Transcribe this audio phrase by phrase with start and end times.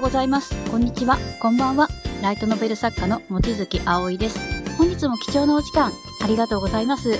[0.00, 0.54] うございます。
[0.70, 1.18] こんにちは。
[1.40, 1.86] こんばんは。
[2.22, 4.38] ライトノベル作家の望月葵です。
[4.78, 5.92] 本日も貴重なお時間、
[6.24, 7.18] ありがとうございます。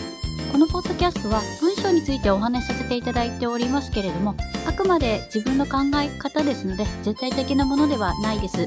[0.51, 4.35] このポッドキャストは文章についてお話しさせていただいておりますけれども、
[4.67, 8.67] あくまで自分の考え方ですので、絶対的なものではないです。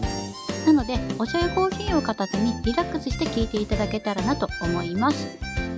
[0.67, 5.27] なので、お茶やコーヒーを片手にリラックスして聞いていただけたらなと思います。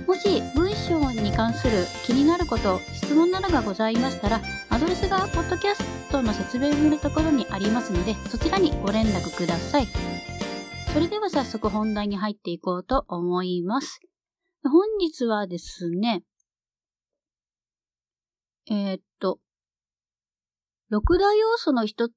[0.06, 4.42] もし文章に関する気になること、質問などがございましたら、
[4.76, 9.86] アドレスがポッドキャストの説明文のところにありますので、そちらにご連絡ください。
[10.92, 14.00] それでは早速本題に入っていこうと思います。
[14.64, 16.24] 本日はですね、
[18.70, 19.38] えー、っと、
[20.90, 22.10] 六大要素の一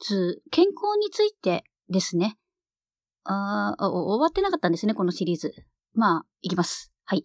[0.00, 2.36] つ、健康についてですね。
[3.22, 5.54] ああ、終わってなかったんですね、このシリーズ。
[5.94, 6.92] まあ、いきます。
[7.04, 7.22] はい。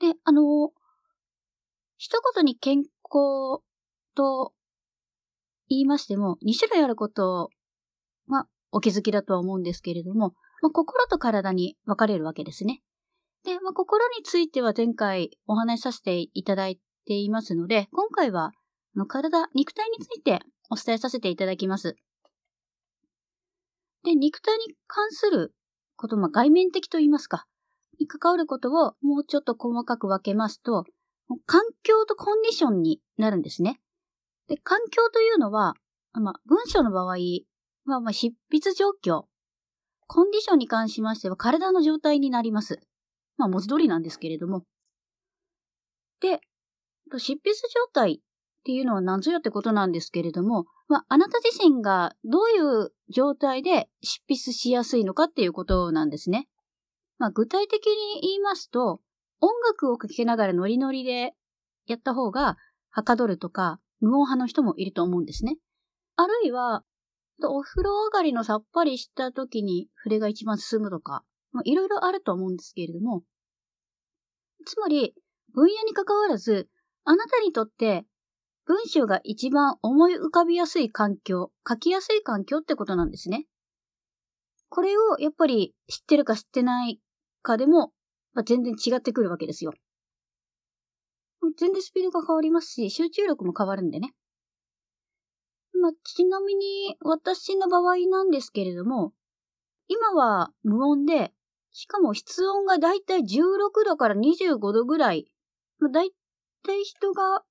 [0.00, 0.72] で、あの、
[1.96, 3.62] 一言に健康
[4.14, 4.52] と
[5.68, 7.50] 言いましても、2種類あること
[8.28, 12.82] はお気づきだとは思うんですけれども、まあ、心と体に分かれるわけですね。
[13.44, 18.52] で、まあ、心については前回お話しさせていただいていますので、今回は
[19.08, 21.96] 体、肉体についてお伝えさせていただきます。
[24.04, 25.54] で、肉体に関する
[25.96, 27.46] こと、まあ、外面的と言いますか、
[27.98, 30.84] に関わることをもうちょっと細かく分けますと、
[31.46, 33.80] 環境とコンディションになるんですね。
[34.48, 35.74] で、環境というのは、
[36.12, 37.16] まあ、文章の場合
[37.86, 39.24] は、まあ、執筆状況。
[40.06, 42.80] コンディションに関しましては、体の状態になります。
[43.36, 44.64] まあ、文字通りなんですけれども。
[46.20, 46.40] で、
[47.16, 48.20] 執筆状態
[48.60, 56.48] っていうのは何ぞやってことなんですけれども、まあ、あなた自身がどういう状態で執筆しやすいのかっていうことなんですね。
[57.18, 59.00] まあ、具体的に言いますと、
[59.40, 61.32] 音楽を聴きながらノリノリで
[61.86, 62.56] やった方が、
[62.90, 65.56] はかどるとか、無音派の人もいると思うんですね。
[66.16, 66.82] あるいは、
[67.42, 71.24] お風呂上がりのさっぱりした時に筆が一番進むとか、
[71.64, 73.22] いろいろあると思うんですけれども、
[74.66, 75.14] つまり、
[75.52, 76.68] 分野に関わらず、
[77.04, 78.04] あなたにとって
[78.66, 83.46] 文章が一番思い浮かびやすい環境、書きやすい環境ってことなんですね。
[84.68, 87.00] これをやっぱり知ってるか知ってない
[87.42, 87.92] かでも、
[88.32, 89.72] まあ、全然違ってくるわけですよ。
[91.58, 94.12] 全然スピードが変わりますし、集中力も変わるんでね。
[95.80, 99.12] まあ、ちなみに、私の場合なんですけれども、
[99.88, 101.32] 今は無音で、
[101.72, 105.26] しかも室温がだいたい16度から25度ぐらい、
[105.78, 106.10] まあ、だい
[106.64, 107.42] たい人が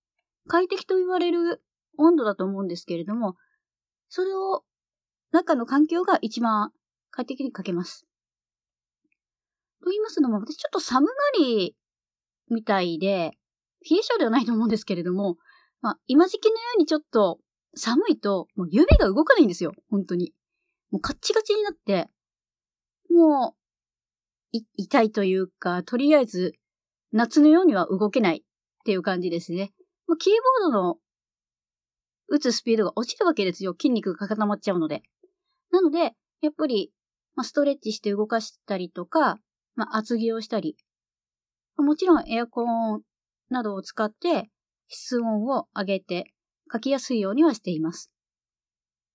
[0.47, 1.63] 快適と言われる
[1.97, 3.35] 温度だと思うんですけれども、
[4.07, 4.63] それを、
[5.31, 6.71] 中の環境が一番
[7.11, 8.08] 快適に書けます。
[9.81, 11.75] と言いますのも、私ちょっと寒がり
[12.49, 13.31] みたいで、
[13.89, 15.37] 冷え性ではないと思うんですけれども、
[15.81, 17.39] まあ、今時期のようにちょっと
[17.75, 20.33] 寒いと、もう指が動かないんですよ、本当に。
[20.91, 22.09] もうカッチカチになって、
[23.09, 26.53] もう、痛いというか、とりあえず、
[27.11, 28.41] 夏のようには動けないっ
[28.83, 29.71] ていう感じですね。
[30.07, 30.97] もうキーボードの
[32.27, 33.73] 打つスピードが落ちるわけですよ。
[33.79, 35.03] 筋肉が固まっちゃうので。
[35.71, 36.91] なので、やっぱり、
[37.35, 39.37] まあ、ストレッチして動かしたりとか、
[39.75, 40.75] まあ、厚着をしたり、
[41.77, 42.63] もちろんエアコ
[42.97, 43.01] ン
[43.49, 44.49] などを使って
[44.87, 46.25] 室温を上げて
[46.71, 48.11] 書きやすいようにはしています。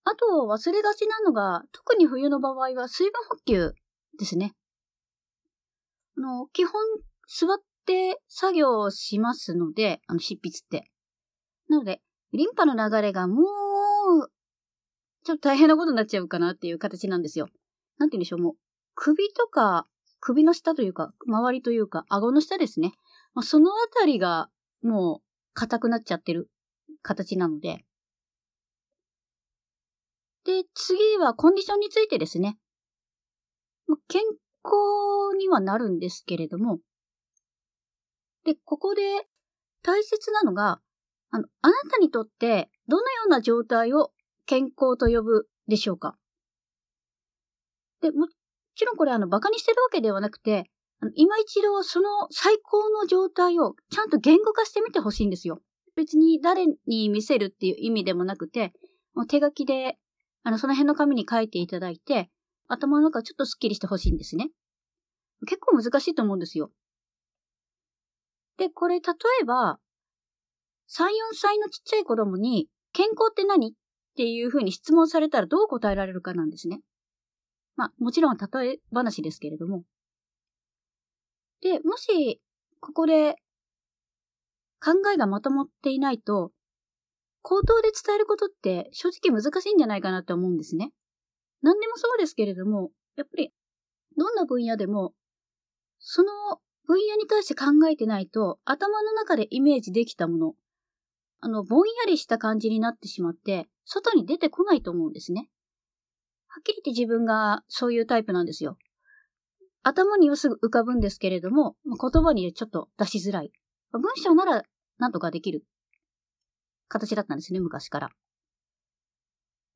[0.04, 3.72] あと忘れがちなのが、特に冬の場合は水分補給
[4.18, 4.54] ですね。
[6.18, 6.72] あの、基本
[7.26, 10.90] 座って作業をしますので、あの執筆って。
[11.68, 14.30] なので、リンパの流れがもう、
[15.24, 17.48] ちょっと大変なことになっちゃうかなっていう形なんですよ。
[17.98, 18.54] なんて言うんでしょう、もう、
[18.94, 19.86] 首とか、
[20.26, 22.94] 首の下というか、周りというか、顎の下ですね。
[23.34, 24.48] まあ、そのあたりが、
[24.82, 26.48] もう、硬くなっちゃってる
[27.02, 27.84] 形なので。
[30.46, 32.56] で、次はコンディションについてですね。
[34.08, 34.22] 健
[34.64, 36.78] 康にはなるんですけれども、
[38.44, 39.26] で、ここで
[39.82, 40.80] 大切なのが、
[41.28, 44.12] あの、あなたにとってどのような状態を
[44.46, 46.16] 健康と呼ぶでしょうか？
[48.00, 48.26] で、も
[48.74, 55.60] ちろんこれあの、馬鹿にしてるわけではなくて、あの今一度その最高の状態をちゃんと言語化してみてほしいんですよ。
[55.96, 58.72] 別に誰に見せるっていう意味でもなくて、
[59.14, 59.98] もう手書きで、
[60.42, 62.30] あの、その辺の紙に書いていただいて、
[62.68, 64.50] 頭の中ちょっとスッキリしてほしいんですね。
[65.46, 66.70] 結構難しいと思うんですよ。
[68.56, 69.12] で、これ例
[69.42, 69.78] えば、
[70.88, 73.72] 3、4歳のちっちゃい子供に、健康って何？
[73.72, 76.80] っていうふうに質問されたらどう答えられるかなんですね。
[77.76, 79.84] まあ、もちろん例え話ですけれども。
[81.60, 82.40] で、もし、
[82.80, 83.36] ここで
[84.84, 86.52] 考えがまとまっていないと、
[87.42, 90.92] 口頭で伝えることって正直難しいんじゃないかなって思うんですね。
[91.62, 93.52] 何でもそうですけれども、やっぱり
[94.16, 95.12] どんな分野でも、
[95.98, 96.30] その
[96.86, 100.54] 分野に対して考えてないと、頭の中でイメージできたもの、
[101.40, 105.48] あの、ぼんやりした感じになってしまって、外に出てこないと思うんですね。
[106.54, 108.78] はっきり言って自分がそういうタイプなんですよ。
[109.82, 113.50] 頭にはすぐ浮かぶんですけれども、言葉にちょっと出しづらい。
[113.90, 114.62] 文章なら
[114.98, 115.64] なんとかできる
[116.86, 118.10] 形だったんですね、昔から。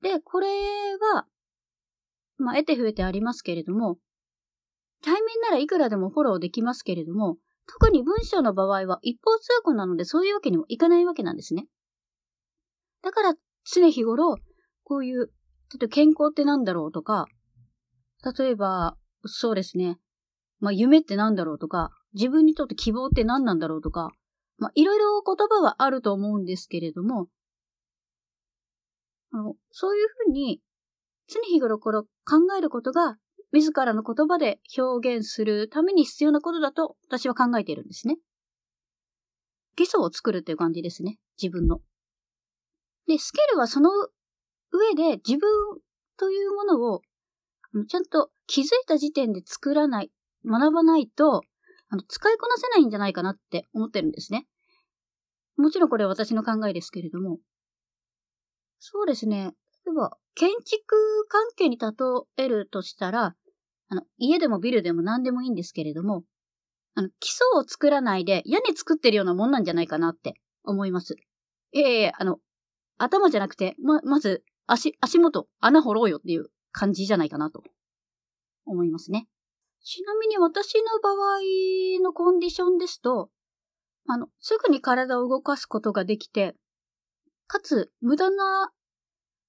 [0.02, 0.46] で、これ
[1.14, 1.26] は、
[2.36, 3.98] まあ、得て増えてありますけれども、
[5.02, 11.66] 対面ならいくらでもフォローできますけれども、特に文章の場合は一方通行なのでそういうわけにもいかないわけなんですね。
[13.02, 13.34] だから
[13.64, 14.36] 常日頃、
[14.84, 15.30] こういう、
[15.70, 17.26] ちょっと健康ってなんだろうとか、
[18.38, 19.98] 例えば、そうですね。
[20.60, 24.10] まあ、夢ってなんだろうとか、自分にとって希望って何なんだろうとか、
[24.58, 27.28] まあ、いろいろ言葉はあると思うんですけれども、
[29.30, 30.60] あの、そういうふうに、
[31.28, 32.06] 常日頃こ考
[32.56, 33.18] えることが、
[33.52, 38.16] 自らの言葉で表現するために必要なことだと私は考えているんですね。
[39.76, 41.18] 基礎を作るっていう感じですね。
[41.40, 41.80] 自分の。
[43.06, 43.90] で、スキルはその
[44.70, 45.50] 上で自分
[46.16, 47.02] というものを
[47.86, 50.10] ちゃんと気づいた時点で作らない、
[50.44, 51.42] 学ばないと、
[51.90, 54.46] あの、使いこなせないんじゃないかなって思ってるんですね。
[55.56, 57.38] もちろんこれは私の考えですけれども。
[58.78, 59.52] そうですね。
[59.84, 61.88] 例えば、建築関係に例
[62.36, 63.34] えるとしたら、
[63.88, 66.22] あの、家でもビルでも何でもいいんですけれども、
[66.94, 70.34] あの、基礎を作らないで屋根作ってるようなもんなんじゃないかなって
[70.64, 71.16] 思います。
[71.72, 72.38] ええー、あの、
[72.98, 77.64] 頭じゃなくて、ま、まず、足、足元、穴掘ろうよっていう感じじゃないかなと
[78.66, 79.26] 思いますね。
[79.82, 83.30] ちなみに私の場合のコンディションですと、
[84.06, 86.54] あの、すぐに体を動かすことができて、
[87.46, 88.70] かつ無駄な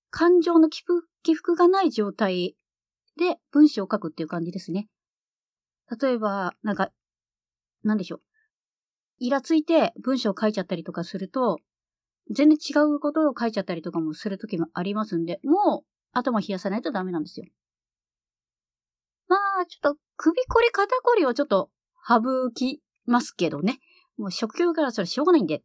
[0.09, 2.55] 感情の起伏起伏がない状態
[3.17, 4.87] で文章を書くっていう感じですね。
[6.01, 6.91] 例えば、なんか、
[7.83, 8.21] なんでしょう。
[9.17, 11.59] イラついて文章を書いちゃったりとかすると、
[12.29, 17.45] 全然違うことを書いちゃったりとかもするときもありますんで、もう頭冷やさないとダメなんですよ。
[19.27, 21.69] まあ、ちょっと首こり肩こりをちょっと
[22.07, 23.79] 省きますけどね。
[24.17, 25.63] もう職業からそれしょうがないんで。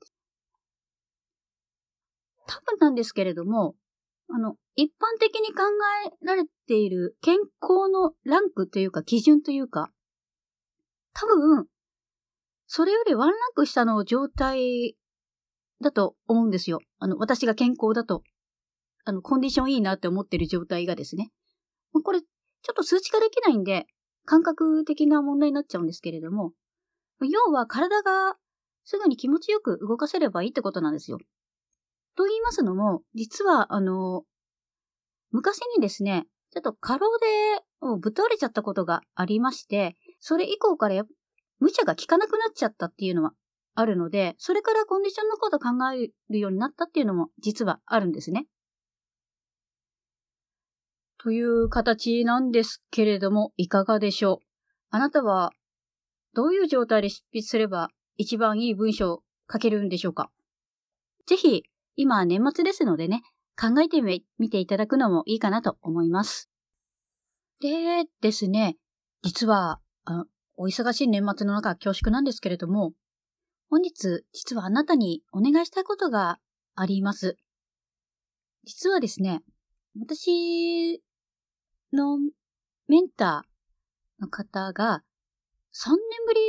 [2.47, 3.75] 多分なんですけれども、
[4.29, 5.63] あの、一般的に考
[6.07, 9.91] えられている健康のランクというか基準というか、
[11.15, 11.67] 多分、
[12.67, 14.97] それよりワンランク下の状態
[15.81, 16.81] だと思うんですよ。
[16.99, 18.23] あの、私が健康だと。
[19.05, 21.31] あの、コンディションいいなって思ってる状態がですね。
[21.93, 22.27] これ、ちょ
[22.73, 23.87] っと数値化できないんで、
[24.25, 26.53] 感覚的な問題になっちゃうんですけれども、
[27.21, 28.37] 要は体が
[28.85, 31.19] すぐに気持ちよく動かせればいいってことなんですよ。
[32.17, 34.25] と言いますのも、実は、あの、
[35.31, 37.27] 昔にですね、ちょっと過労で
[38.01, 41.05] ぶっ倒れちゃったことがありまして、それ以降から
[41.59, 43.33] 無茶が効かなくなっちゃったっていうのは
[43.75, 48.47] あるので、それからコンディションのことを考えるようになったっていうのも実はあるんですね。
[51.19, 54.47] という形なんですけれども、いかがでしょう？
[54.91, 55.51] あなたは、
[56.35, 60.31] どういう状態で執筆すれば一番いい文章を書けるんでしょうか？
[61.27, 61.63] ぜひ、
[61.97, 63.23] 今年末ですのでね、
[63.59, 66.51] 考えてみていただくのもいいかなと思います。
[67.61, 68.77] でですね、
[69.23, 70.25] 実は、あ
[70.57, 72.93] お忙しい年末の中恐縮なんですけれども、
[73.75, 76.39] 本日、実はあなたにお願いしたいことが
[76.77, 77.37] あります。
[78.63, 79.43] 実はですね、
[79.99, 81.03] 私
[81.93, 82.19] の
[82.87, 85.03] メンターの方が
[85.73, 86.41] 3年ぶり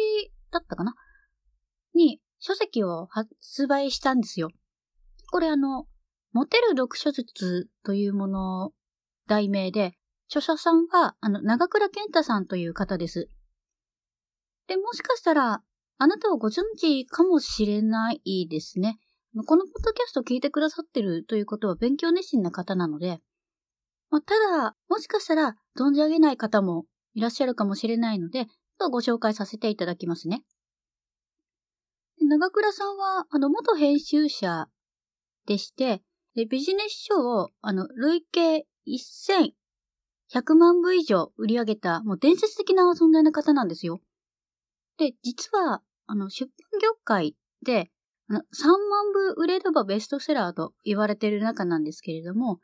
[0.51, 0.94] だったかな？
[1.96, 4.50] に書籍を発売したんですよ。
[5.32, 5.88] これあの、
[6.32, 8.72] モテる読書術というもの
[9.25, 13.32] 題名で、著者さんはあの、長倉健太さんという方です。
[14.67, 15.63] で、もしかしたら、
[15.97, 18.97] あなたはご存知かもしれないですね。
[19.45, 23.19] このポッドキャスト聞いてくださってるということは勉強熱心な方なので、
[24.09, 28.47] まあ、ただ、もしかしたら存じ上げない方もいらっしゃるかもしれないので、
[28.91, 30.43] ご紹介させていただきますね。
[32.21, 34.67] 長倉さんは、あの、元編集者
[35.45, 36.01] でして、
[36.49, 44.01] ビジネス書を、あの、累計1100万部以上売り上げた、もう伝説的な存在の方なんですよ。
[44.97, 47.91] で、実は、あの、出版業界で、
[48.27, 52.59] あの3万部売れればベストセラーと言われている中なんですけれども、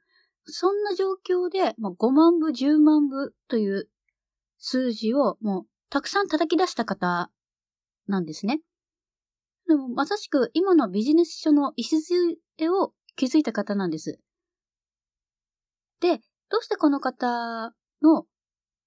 [0.45, 3.88] そんな状況で、まあ、5万部、10万部という
[4.57, 7.29] 数字をもうたくさん叩き出した方
[8.07, 8.62] なんですね。
[9.67, 12.38] でもまさしく今のビジネス書の礎
[12.69, 14.19] を気づいた方なんです。
[16.00, 16.19] で、
[16.50, 18.25] どうしてこの方の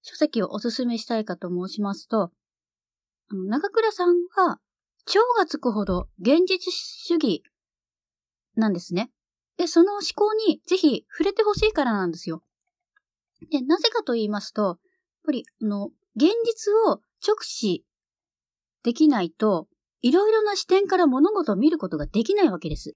[0.01, 2.31] 書籍をおすすめしたいかと申しますと、
[3.29, 4.59] あの長倉さんが
[5.05, 7.43] 蝶がつくほど現実主義
[8.55, 9.11] なんですね。
[9.57, 12.43] で、その思考にぜひ触れてほしいからなんですよ。
[13.51, 14.77] で、なぜかと言いますと、やっ
[15.25, 17.85] ぱり、あの、現実を直視
[18.83, 19.67] できないと、
[20.01, 22.95] いろいろな視点から物事を見ることができないわけです。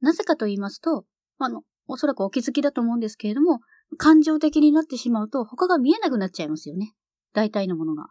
[0.00, 1.04] なぜかと言いますと、
[1.38, 3.60] あの、おそらくお気づきだと思うんですけれども、
[3.98, 6.94] 感情的になってしまうと他が見えなくなっちゃいますよね。
[7.34, 8.08] 大体のものが。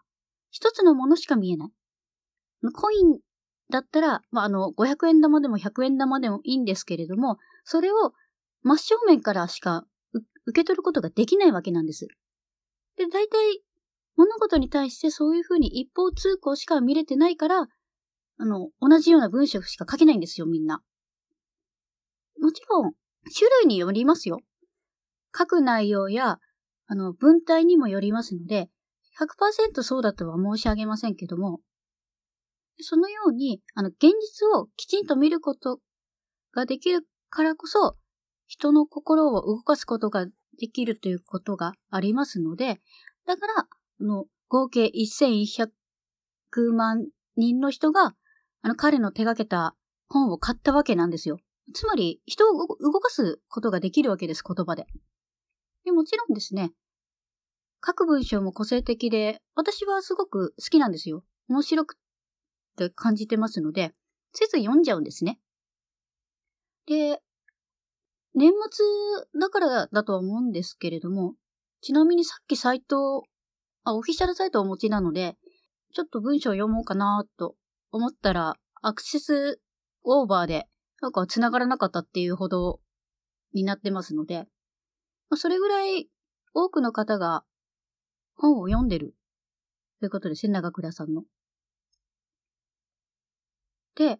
[0.51, 1.71] 一つのものしか見えない。
[2.73, 3.19] コイン
[3.71, 8.13] だったら、まあ、あの、500円玉でも100円玉でもいいんですけれども、それを
[8.61, 9.85] 真正面からしか
[10.45, 12.07] 受け取ることができないわけなんです。
[12.97, 13.63] で、大体、
[14.17, 17.67] 物事に対してそういうふうに一方通行しか見れてないから、
[18.37, 20.83] あの、同じような文章しか書けないんですよ、みんな。
[22.39, 22.93] もちろん、
[23.37, 24.39] 種類によりますよ。
[25.37, 26.39] 書く内容や、
[26.87, 28.69] あの、文体にもよりますので、
[29.19, 31.59] 100%そうだとは申し上げませんけども、
[32.79, 35.79] そのように、あの、現実をきちんと見ること
[36.53, 37.95] ができるからこそ、
[38.47, 40.25] 人の心を動かすことが
[40.59, 42.81] できるということがありますので、
[43.25, 45.69] だから、あの、合計1100
[46.73, 48.13] 万人の人が、
[48.61, 49.75] あの、彼の手掛けた
[50.09, 51.37] 本を買ったわけなんですよ。
[51.73, 54.85] つまり、人を動かすことができるわけです、言葉で。
[55.85, 56.73] でもちろんですね、
[57.81, 61.23] 各文章も個性的で、私はすごく好きなんですよ。
[61.49, 61.97] 面白くっ
[62.77, 63.91] て感じてますので、
[64.33, 65.39] ついつい読んじゃうんですね。
[66.85, 67.21] で、
[68.35, 68.85] 年末
[69.39, 71.33] だからだとは思うんですけれども、
[71.81, 73.23] ちなみにさっきサイト、
[73.83, 75.35] あ、オフィシャルサイトをお持ちなので、
[75.93, 77.55] ちょっと文章を読もうかなと
[77.91, 79.59] 思ったら、アクセス
[80.03, 80.67] オーバーで、
[81.01, 82.79] なんか繋がらなかったっていうほど
[83.53, 84.45] になってますので、
[85.35, 86.07] それぐらい
[86.53, 87.43] 多くの方が
[88.35, 89.15] 本を読んでる
[89.99, 91.23] ということですね、長倉さんの。
[93.95, 94.19] で、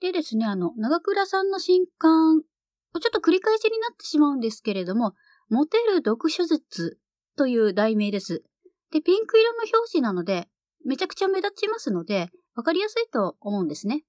[0.00, 5.14] でですね、あの、長倉さんの新刊、ちょっと繰り返しになってしまうんですけれども、
[5.48, 6.98] モテる読書術
[7.36, 8.42] という題名です。
[8.90, 10.48] で、ピンク色の表紙なので、
[10.84, 14.02] めちゃくちゃ目立ちますので、わかりやすいと思うんですね。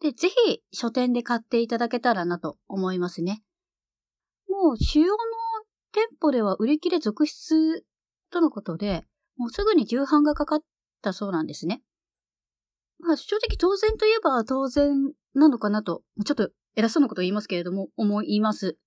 [0.00, 3.42] で、ぜひ書店で買っていただけたらなと思いますね。
[4.48, 5.18] もう主要の
[5.92, 7.84] 店舗では売り切れ続出
[8.30, 9.04] とのことで、
[9.36, 10.60] もうすぐに重版がかかっ
[11.02, 11.82] たそうなんですね。
[12.98, 18.78] まあ正直当然といえば当然なのかなと、ちょっと偉そうなこと言いますけれども、思います。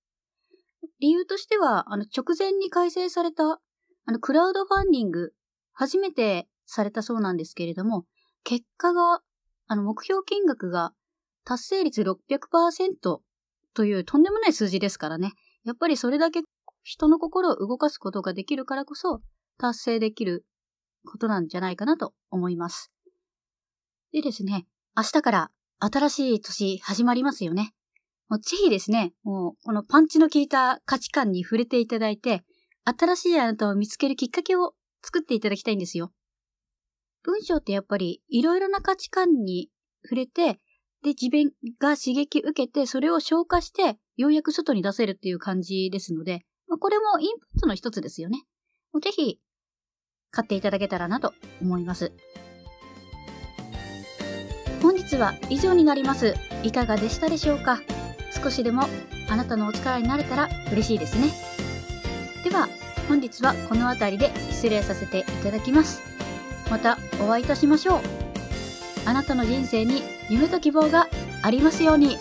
[1.00, 3.60] 理由としては、あの、直前に改正された、
[4.06, 5.32] あの、クラウドファンディング、
[5.72, 8.06] 初めてされたそうなんですけれども、
[8.44, 9.20] 結果が、
[9.66, 10.92] あの、目標金額が
[11.44, 13.20] 達成率600%
[13.74, 15.32] というとんでもない数字ですからね。
[15.64, 16.42] やっぱりそれだけ
[16.82, 19.20] 人の心を動かすことができるからこそ
[19.58, 20.44] 達成できる
[21.04, 22.90] ことなんじゃないかなと思います。
[24.12, 27.74] でですね、明日から新しい年始まりますよね。
[28.28, 32.44] もうぜひですね、もうこのパンチの効いた価値観に触れていただいて、
[32.84, 36.12] 新しいあなたを見つけるきっかけを作っていただきたいんですよ。
[37.22, 39.68] 文章ってやっぱりいろいろな価値観に
[40.04, 40.58] 触れて、
[41.02, 48.44] で、自分が刺激受けて、それを消化して、ようやく外に出せるっていう感じですので、まあ、これもインプットの一つですよね。
[49.02, 49.40] ぜひ、
[50.30, 52.12] 買っていただけたらなと思います。
[54.80, 56.34] 本日は以上になります。
[56.62, 57.80] いかがでしたでしょうか？
[58.42, 58.84] 少しでも
[59.28, 61.32] あなたのお力になれたら嬉しいですね。
[62.44, 62.68] では、
[63.08, 66.00] 本日はこの辺りで失礼させていただきます。
[66.70, 68.00] またお会いいたしましょう。
[69.06, 71.08] あなたの人生に夢と希望が
[71.42, 72.16] ありますように。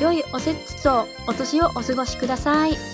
[0.00, 2.89] 良いお節とお年をお過ごしください。